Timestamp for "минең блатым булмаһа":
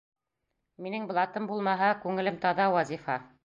0.85-1.93